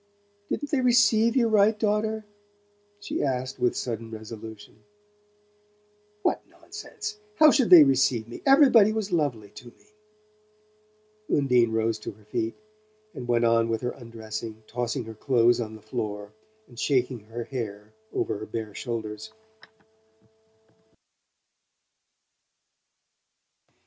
"Didn't 0.49 0.71
they 0.71 0.81
receive 0.81 1.35
you 1.35 1.47
right, 1.47 1.77
daughter?" 1.77 2.25
she 2.99 3.21
asked 3.21 3.59
with 3.59 3.75
sudden 3.77 4.09
resolution. 4.09 4.83
"What 6.23 6.41
nonsense! 6.47 7.19
How 7.35 7.51
should 7.51 7.69
they 7.69 7.83
receive 7.83 8.27
me? 8.27 8.41
Everybody 8.43 8.91
was 8.93 9.11
lovely 9.11 9.51
to 9.51 9.67
me." 9.67 9.93
Undine 11.29 11.71
rose 11.71 11.99
to 11.99 12.13
her 12.13 12.23
feet 12.25 12.55
and 13.13 13.27
went 13.27 13.45
on 13.45 13.69
with 13.69 13.81
her 13.81 13.91
undressing, 13.91 14.63
tossing 14.65 15.03
her 15.03 15.13
clothes 15.13 15.61
on 15.61 15.75
the 15.75 15.83
floor 15.83 16.33
and 16.67 16.79
shaking 16.79 17.19
her 17.25 17.43
hair 17.43 17.93
over 18.11 18.39
her 18.39 18.47
bare 18.47 18.73
shoulders. 18.73 19.31